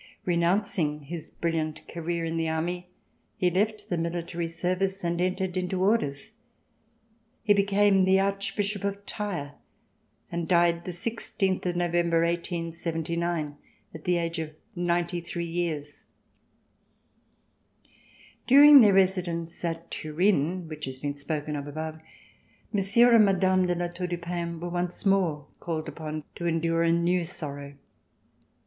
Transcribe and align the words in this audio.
Re 0.25 0.35
nouncing 0.35 1.01
his 1.01 1.29
brilliant 1.29 1.87
career 1.87 2.25
in 2.25 2.35
the 2.35 2.49
army, 2.49 2.89
he 3.37 3.51
left 3.51 3.87
the 3.89 3.99
military 3.99 4.47
service 4.47 5.03
and 5.03 5.21
entered 5.21 5.55
into 5.55 5.83
orders. 5.83 6.31
He 7.43 7.53
became 7.53 8.03
Archbishop 8.17 8.83
of 8.83 9.05
Tyr, 9.05 9.51
and 10.31 10.47
died 10.47 10.85
the 10.85 10.91
sixteenth 10.91 11.67
of 11.67 11.75
No 11.75 11.87
vember, 11.87 12.25
1879, 12.25 13.57
at 13.93 14.05
the 14.05 14.17
age 14.17 14.39
of 14.39 14.55
ninety 14.75 15.21
three 15.21 15.45
years. 15.45 16.05
C414] 17.85 17.85
POSTSCRIPT 17.85 18.47
During 18.47 18.81
their 18.81 18.93
residence 18.93 19.63
at 19.63 19.91
Turin, 19.91 20.67
which 20.67 20.85
has 20.85 20.97
been 20.97 21.15
spoken 21.15 21.55
of 21.55 21.67
above, 21.67 21.99
Monsieur 22.73 23.13
and 23.13 23.25
Madame 23.25 23.67
de 23.67 23.75
La 23.75 23.85
Tour 23.89 24.07
du 24.07 24.17
Pin 24.17 24.59
were 24.59 24.69
once 24.69 25.05
more 25.05 25.45
called 25.59 25.87
upon 25.87 26.23
to 26.33 26.47
endure 26.47 26.81
a 26.81 26.91
new 26.91 27.23
sorrow. 27.23 27.75